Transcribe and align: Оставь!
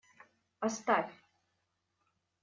Оставь! 0.67 1.13